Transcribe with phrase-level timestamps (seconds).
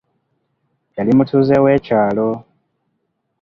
[0.95, 2.29] Yali mutuuze w'ekyalo.